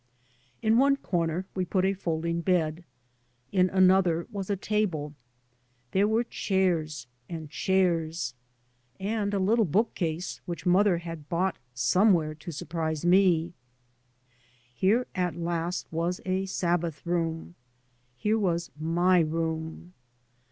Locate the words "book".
9.63-9.93